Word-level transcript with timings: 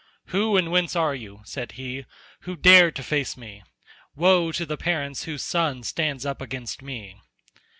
"Who 0.29 0.57
and 0.57 0.71
whence 0.71 0.95
are 0.95 1.13
you," 1.13 1.41
said 1.45 1.73
he, 1.73 2.07
"who 2.39 2.55
dare 2.55 2.89
to 2.91 3.03
face 3.03 3.37
me? 3.37 3.61
Woe 4.15 4.51
to 4.51 4.65
the 4.65 4.75
parents 4.75 5.25
whose 5.25 5.43
son 5.43 5.83
stands 5.83 6.25
up 6.25 6.41
against 6.41 6.81
me." 6.81 7.17